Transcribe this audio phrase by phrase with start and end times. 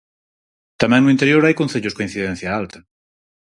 [0.81, 2.79] Tamén no interior hai concellos coa incidencia alta.